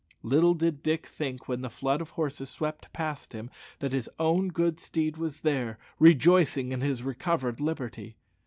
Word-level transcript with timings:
Little 0.23 0.55
did 0.55 0.81
Dick 0.81 1.05
think, 1.05 1.47
when 1.47 1.61
the 1.61 1.69
flood 1.69 2.01
of 2.01 2.09
horses 2.09 2.49
swept 2.49 2.91
past 2.91 3.33
him, 3.33 3.51
that 3.81 3.91
his 3.93 4.09
own 4.19 4.47
good 4.47 4.79
steed 4.79 5.17
was 5.17 5.41
there, 5.41 5.77
rejoicing 5.99 6.71
in 6.71 6.81
his 6.81 7.03
recovered 7.03 7.61
liberty. 7.61 8.15